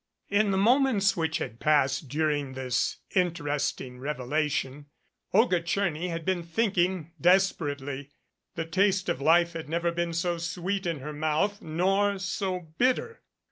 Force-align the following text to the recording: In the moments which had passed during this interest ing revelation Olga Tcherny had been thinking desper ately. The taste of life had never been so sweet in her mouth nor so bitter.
In 0.29 0.49
the 0.49 0.57
moments 0.57 1.15
which 1.15 1.37
had 1.37 1.59
passed 1.59 2.09
during 2.09 2.53
this 2.53 2.97
interest 3.13 3.79
ing 3.81 3.99
revelation 3.99 4.87
Olga 5.31 5.61
Tcherny 5.61 6.09
had 6.09 6.25
been 6.25 6.41
thinking 6.41 7.11
desper 7.21 7.75
ately. 7.77 8.09
The 8.55 8.65
taste 8.65 9.09
of 9.09 9.21
life 9.21 9.53
had 9.53 9.69
never 9.69 9.91
been 9.91 10.13
so 10.13 10.39
sweet 10.39 10.87
in 10.87 11.01
her 11.01 11.13
mouth 11.13 11.61
nor 11.61 12.17
so 12.17 12.61
bitter. 12.79 13.21